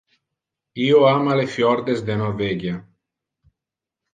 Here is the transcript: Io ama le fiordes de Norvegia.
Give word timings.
Io 0.85 1.01
ama 1.09 1.35
le 1.41 1.45
fiordes 1.57 2.01
de 2.09 2.15
Norvegia. 2.25 2.75